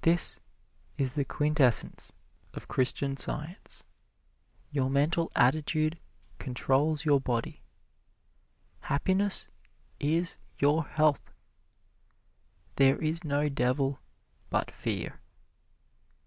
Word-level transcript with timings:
This 0.00 0.40
is 0.96 1.12
the 1.12 1.26
quintessence 1.26 2.14
of 2.54 2.68
Christian 2.68 3.18
Science. 3.18 3.84
Your 4.70 4.88
mental 4.88 5.30
attitude 5.36 6.00
controls 6.38 7.04
your 7.04 7.20
body. 7.20 7.62
Happiness 8.80 9.48
is 10.00 10.38
your 10.58 10.84
health. 10.86 11.30
There 12.76 12.96
is 12.96 13.24
no 13.24 13.50
devil 13.50 14.00
but 14.48 14.70
fear. 14.70 15.20